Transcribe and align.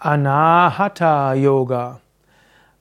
Anahata 0.00 1.34
Yoga. 1.34 1.98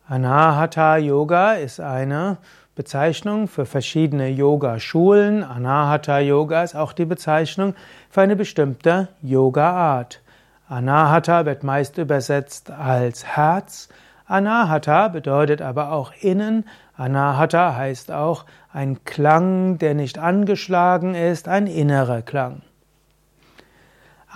Anahata 0.08 0.98
Yoga 0.98 1.54
ist 1.54 1.80
eine 1.80 2.38
Bezeichnung 2.76 3.48
für 3.48 3.66
verschiedene 3.66 4.28
Yoga-Schulen. 4.30 5.44
Anahata 5.44 6.20
Yoga 6.20 6.62
ist 6.62 6.76
auch 6.76 6.94
die 6.94 7.06
Bezeichnung 7.06 7.74
für 8.12 8.22
eine 8.22 8.36
bestimmte 8.36 9.08
Yoga-Art. 9.24 10.22
Anahata 10.70 11.48
wird 11.48 11.64
meist 11.64 11.98
übersetzt 11.98 12.70
als 12.70 13.26
Herz. 13.26 13.90
Anahata 14.28 15.08
bedeutet 15.08 15.64
aber 15.64 15.94
auch 15.94 16.12
innen. 16.22 16.66
Anahata 16.96 17.76
heißt 17.76 18.12
auch 18.12 18.46
ein 18.72 19.04
Klang, 19.06 19.80
der 19.80 19.96
nicht 19.96 20.20
angeschlagen 20.20 21.16
ist, 21.16 21.48
ein 21.48 21.66
innerer 21.66 22.22
Klang. 22.22 22.62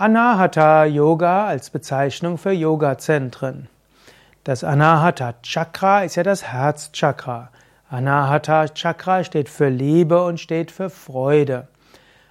Anahata 0.02 0.84
Yoga 0.84 1.46
als 1.46 1.70
Bezeichnung 1.70 2.36
für 2.36 2.50
Yoga-Zentren. 2.50 3.68
Das 4.42 4.64
Anahata 4.64 5.34
Chakra 5.44 6.02
ist 6.02 6.16
ja 6.16 6.24
das 6.24 6.42
Herzchakra. 6.42 7.50
Anahata 7.88 8.66
Chakra 8.66 9.22
steht 9.22 9.48
für 9.48 9.68
Liebe 9.68 10.24
und 10.24 10.40
steht 10.40 10.72
für 10.72 10.90
Freude. 10.90 11.68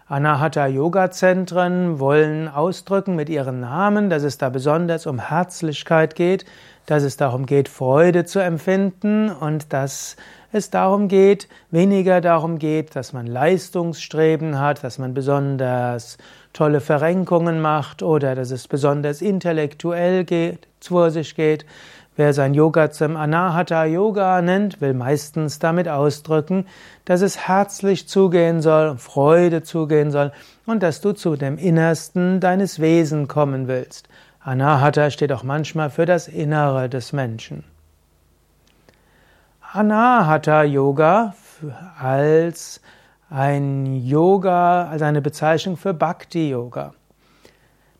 Anahata 0.09 0.67
Yoga 0.67 1.11
Zentren 1.11 1.97
wollen 2.01 2.49
ausdrücken 2.49 3.15
mit 3.15 3.29
ihren 3.29 3.61
Namen, 3.61 4.09
dass 4.09 4.23
es 4.23 4.37
da 4.37 4.49
besonders 4.49 5.07
um 5.07 5.19
Herzlichkeit 5.29 6.15
geht, 6.15 6.43
dass 6.87 7.03
es 7.03 7.15
darum 7.15 7.45
geht, 7.45 7.69
Freude 7.69 8.25
zu 8.25 8.39
empfinden 8.39 9.31
und 9.31 9.71
dass 9.71 10.17
es 10.51 10.69
darum 10.69 11.07
geht, 11.07 11.47
weniger 11.69 12.21
darum 12.21 12.59
geht, 12.59 12.95
dass 12.95 13.13
man 13.13 13.25
Leistungsstreben 13.25 14.59
hat, 14.59 14.83
dass 14.83 14.97
man 14.97 15.13
besonders 15.13 16.17
tolle 16.53 16.81
Verrenkungen 16.81 17.61
macht 17.61 18.03
oder 18.03 18.35
dass 18.35 18.51
es 18.51 18.67
besonders 18.67 19.21
intellektuell 19.21 20.23
geht, 20.25 20.67
vor 20.81 21.11
sich 21.11 21.35
geht. 21.35 21.65
Wer 22.17 22.33
sein 22.33 22.53
Yoga 22.53 22.91
zum 22.91 23.15
Anahata 23.15 23.85
Yoga 23.85 24.41
nennt, 24.41 24.81
will 24.81 24.93
meistens 24.93 25.59
damit 25.59 25.87
ausdrücken, 25.87 26.65
dass 27.05 27.21
es 27.21 27.47
herzlich 27.47 28.09
zugehen 28.09 28.61
soll, 28.61 28.97
Freude 28.97 29.63
zugehen 29.63 30.11
soll 30.11 30.33
und 30.65 30.83
dass 30.83 30.99
du 30.99 31.13
zu 31.13 31.37
dem 31.37 31.57
Innersten 31.57 32.41
deines 32.41 32.81
Wesens 32.81 33.29
kommen 33.29 33.69
willst. 33.69 34.09
Anahata 34.43 35.09
steht 35.09 35.31
auch 35.31 35.43
manchmal 35.43 35.89
für 35.89 36.05
das 36.05 36.27
Innere 36.27 36.89
des 36.89 37.13
Menschen. 37.13 37.63
Anahata 39.73 40.63
Yoga 40.63 41.33
als 41.97 42.81
ein 43.29 44.03
Yoga, 44.05 44.89
als 44.89 45.01
eine 45.01 45.21
Bezeichnung 45.21 45.77
für 45.77 45.93
Bhakti 45.93 46.49
Yoga. 46.49 46.91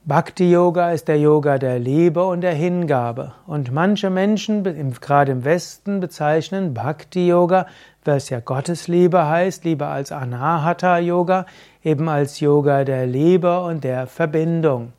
Bhakti 0.03 0.51
Yoga 0.51 0.91
ist 0.91 1.07
der 1.07 1.17
Yoga 1.17 1.57
der 1.59 1.79
Liebe 1.79 2.25
und 2.25 2.41
der 2.41 2.55
Hingabe. 2.55 3.35
Und 3.47 3.71
manche 3.71 4.09
Menschen, 4.09 4.65
gerade 4.99 5.31
im 5.31 5.45
Westen, 5.45 6.01
bezeichnen 6.01 6.73
Bhakti 6.73 7.29
Yoga, 7.29 7.67
was 8.03 8.29
ja 8.29 8.41
Gottesliebe 8.41 9.25
heißt, 9.25 9.63
lieber 9.63 9.87
als 9.87 10.11
Anahata 10.11 10.97
Yoga, 10.97 11.45
eben 11.85 12.09
als 12.09 12.41
Yoga 12.41 12.83
der 12.83 13.07
Liebe 13.07 13.61
und 13.61 13.85
der 13.85 14.07
Verbindung. 14.07 14.91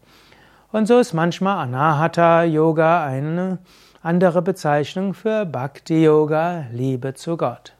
Und 0.70 0.86
so 0.88 0.98
ist 0.98 1.12
manchmal 1.12 1.58
Anahata 1.58 2.44
Yoga 2.44 3.04
eine 3.04 3.58
andere 4.04 4.42
Bezeichnung 4.42 5.14
für 5.14 5.46
Bhakti 5.46 6.02
Yoga, 6.02 6.66
Liebe 6.72 7.14
zu 7.14 7.36
Gott. 7.36 7.72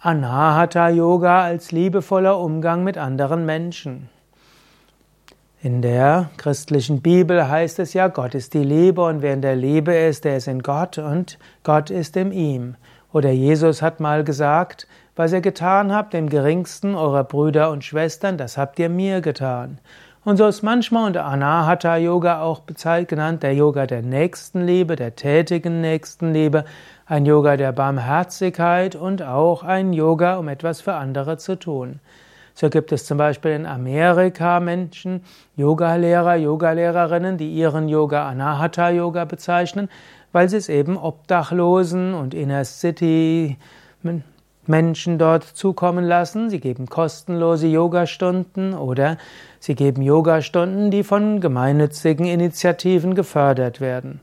Anahata 0.00 0.88
Yoga 0.88 1.42
als 1.42 1.70
liebevoller 1.70 2.36
Umgang 2.40 2.82
mit 2.82 2.98
anderen 2.98 3.46
Menschen. 3.46 4.08
In 5.62 5.82
der 5.82 6.30
christlichen 6.36 7.00
Bibel 7.00 7.48
heißt 7.48 7.78
es 7.78 7.92
ja, 7.92 8.08
Gott 8.08 8.34
ist 8.34 8.54
die 8.54 8.64
Liebe 8.64 9.04
und 9.04 9.22
wer 9.22 9.34
in 9.34 9.42
der 9.42 9.54
Liebe 9.54 9.94
ist, 9.94 10.24
der 10.24 10.38
ist 10.38 10.48
in 10.48 10.62
Gott 10.62 10.98
und 10.98 11.38
Gott 11.62 11.90
ist 11.90 12.16
in 12.16 12.32
ihm. 12.32 12.74
Oder 13.12 13.30
Jesus 13.30 13.82
hat 13.82 14.00
mal 14.00 14.24
gesagt, 14.24 14.88
was 15.14 15.32
ihr 15.32 15.40
getan 15.40 15.92
habt, 15.92 16.12
dem 16.12 16.28
geringsten 16.28 16.96
eurer 16.96 17.22
Brüder 17.24 17.70
und 17.70 17.84
Schwestern, 17.84 18.36
das 18.36 18.58
habt 18.58 18.80
ihr 18.80 18.88
mir 18.88 19.20
getan. 19.20 19.78
Und 20.24 20.36
so 20.36 20.46
ist 20.46 20.62
manchmal 20.62 21.06
unter 21.06 21.24
Anahata 21.24 21.96
Yoga 21.96 22.42
auch 22.42 22.60
bezeichnet 22.60 23.08
genannt 23.08 23.42
der 23.42 23.54
Yoga 23.54 23.86
der 23.86 24.02
Nächstenliebe, 24.02 24.96
der 24.96 25.14
tätigen 25.14 25.80
Nächstenliebe, 25.80 26.64
ein 27.06 27.24
Yoga 27.24 27.56
der 27.56 27.72
Barmherzigkeit 27.72 28.96
und 28.96 29.22
auch 29.22 29.62
ein 29.62 29.92
Yoga, 29.92 30.36
um 30.36 30.48
etwas 30.48 30.80
für 30.80 30.94
andere 30.94 31.38
zu 31.38 31.58
tun. 31.58 32.00
So 32.52 32.68
gibt 32.68 32.90
es 32.90 33.06
zum 33.06 33.18
Beispiel 33.18 33.52
in 33.52 33.66
Amerika 33.66 34.58
Menschen, 34.58 35.22
Yogalehrer, 35.54 36.34
Yogalehrerinnen, 36.34 37.38
die 37.38 37.52
ihren 37.52 37.88
Yoga 37.88 38.28
Anahata 38.28 38.90
Yoga 38.90 39.24
bezeichnen, 39.24 39.88
weil 40.32 40.48
sie 40.48 40.56
es 40.56 40.68
eben 40.68 40.96
Obdachlosen 40.96 42.14
und 42.14 42.34
Inner 42.34 42.64
City 42.64 43.56
Menschen 44.68 45.18
dort 45.18 45.44
zukommen 45.44 46.04
lassen. 46.04 46.50
Sie 46.50 46.60
geben 46.60 46.86
kostenlose 46.86 47.66
Yogastunden 47.66 48.74
oder 48.74 49.16
sie 49.58 49.74
geben 49.74 50.02
Yogastunden, 50.02 50.90
die 50.90 51.04
von 51.04 51.40
gemeinnützigen 51.40 52.26
Initiativen 52.26 53.14
gefördert 53.14 53.80
werden. 53.80 54.20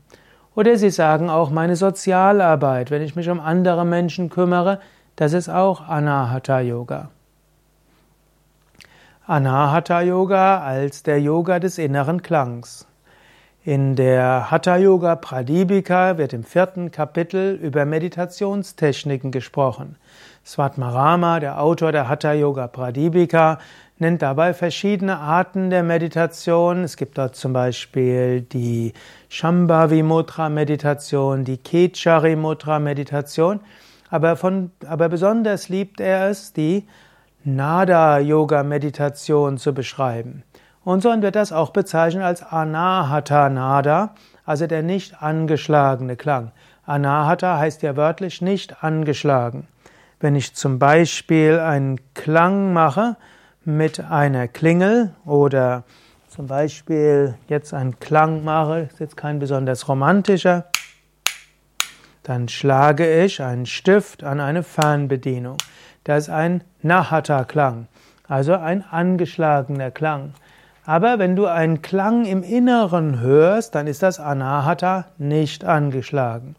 Oder 0.54 0.78
sie 0.78 0.90
sagen 0.90 1.28
auch 1.28 1.50
meine 1.50 1.76
Sozialarbeit, 1.76 2.90
wenn 2.90 3.02
ich 3.02 3.16
mich 3.16 3.28
um 3.28 3.40
andere 3.40 3.84
Menschen 3.84 4.30
kümmere, 4.30 4.80
das 5.16 5.32
ist 5.32 5.48
auch 5.48 5.86
Anahata 5.88 6.60
Yoga. 6.60 7.10
Anahata 9.26 10.02
Yoga 10.02 10.60
als 10.60 11.02
der 11.02 11.20
Yoga 11.20 11.58
des 11.58 11.78
inneren 11.78 12.22
Klangs. 12.22 12.86
In 13.66 13.96
der 13.96 14.52
Hatha 14.52 14.76
Yoga 14.76 15.16
Pradipika 15.16 16.18
wird 16.18 16.32
im 16.32 16.44
vierten 16.44 16.92
Kapitel 16.92 17.56
über 17.56 17.84
Meditationstechniken 17.84 19.32
gesprochen. 19.32 19.96
Svatmarama, 20.46 21.40
der 21.40 21.60
Autor 21.60 21.90
der 21.90 22.08
Hatha 22.08 22.32
Yoga 22.32 22.68
Pradipika, 22.68 23.58
nennt 23.98 24.22
dabei 24.22 24.54
verschiedene 24.54 25.18
Arten 25.18 25.70
der 25.70 25.82
Meditation. 25.82 26.84
Es 26.84 26.96
gibt 26.96 27.18
dort 27.18 27.34
zum 27.34 27.52
Beispiel 27.52 28.42
die 28.42 28.92
Shambhavi 29.28 30.04
Mudra 30.04 30.48
Meditation, 30.48 31.44
die 31.44 31.56
Kechari 31.56 32.36
Mudra 32.36 32.78
Meditation, 32.78 33.58
aber, 34.08 34.36
von, 34.36 34.70
aber 34.86 35.08
besonders 35.08 35.68
liebt 35.68 35.98
er 35.98 36.28
es, 36.30 36.52
die 36.52 36.86
Nada 37.42 38.20
Yoga 38.20 38.62
Meditation 38.62 39.58
zu 39.58 39.74
beschreiben. 39.74 40.44
Und 40.84 41.02
so 41.02 41.10
wird 41.20 41.34
das 41.34 41.50
auch 41.50 41.70
bezeichnet 41.70 42.22
als 42.22 42.44
Anahata 42.44 43.48
Nada, 43.48 44.14
also 44.44 44.68
der 44.68 44.84
nicht 44.84 45.20
angeschlagene 45.20 46.14
Klang. 46.14 46.52
Anahata 46.84 47.58
heißt 47.58 47.82
ja 47.82 47.96
wörtlich 47.96 48.42
nicht 48.42 48.84
angeschlagen. 48.84 49.66
Wenn 50.18 50.34
ich 50.34 50.54
zum 50.54 50.78
Beispiel 50.78 51.58
einen 51.58 52.00
Klang 52.14 52.72
mache 52.72 53.16
mit 53.64 54.00
einer 54.00 54.48
Klingel 54.48 55.14
oder 55.26 55.84
zum 56.28 56.46
Beispiel 56.46 57.34
jetzt 57.48 57.74
einen 57.74 58.00
Klang 58.00 58.42
mache, 58.42 58.88
ist 58.90 58.98
jetzt 58.98 59.18
kein 59.18 59.38
besonders 59.38 59.88
romantischer, 59.88 60.70
dann 62.22 62.48
schlage 62.48 63.24
ich 63.24 63.42
einen 63.42 63.66
Stift 63.66 64.24
an 64.24 64.40
eine 64.40 64.62
Fernbedienung. 64.62 65.58
Das 66.04 66.24
ist 66.24 66.30
ein 66.30 66.64
Nahata-Klang, 66.80 67.86
also 68.26 68.54
ein 68.54 68.84
angeschlagener 68.90 69.90
Klang. 69.90 70.32
Aber 70.86 71.18
wenn 71.18 71.36
du 71.36 71.44
einen 71.44 71.82
Klang 71.82 72.24
im 72.24 72.42
Inneren 72.42 73.20
hörst, 73.20 73.74
dann 73.74 73.86
ist 73.86 74.02
das 74.02 74.18
Anahata 74.18 75.08
nicht 75.18 75.64
angeschlagen. 75.64 76.56